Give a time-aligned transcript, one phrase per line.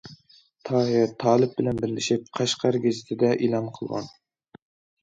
[0.69, 4.11] تاھىر تالىپ بىلەن بىرلىشىپ« قەشقەر گېزىتى» دە ئېلان قىلغان.